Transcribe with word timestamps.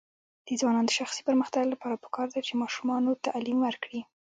د 0.45 0.47
ځوانانو 0.59 0.89
د 0.89 0.95
شخصي 0.99 1.21
پرمختګ 1.27 1.63
لپاره 1.73 2.01
پکار 2.03 2.27
ده 2.33 2.39
چې 2.47 2.53
ماشومانو 2.61 3.19
تعلیم 3.25 3.59
ورکړي. 3.63 4.01